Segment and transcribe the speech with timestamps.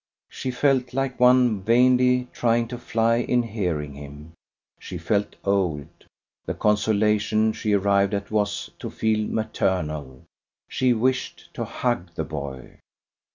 [0.31, 4.33] She felt like one vainly trying to fly in hearing him;
[4.79, 5.89] she felt old.
[6.47, 10.23] The consolation she arrived at was to feel maternal.
[10.67, 12.79] She wished to hug the boy.